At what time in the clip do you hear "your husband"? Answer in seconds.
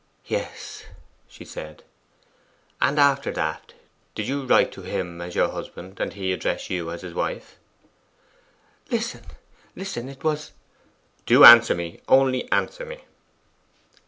5.35-5.99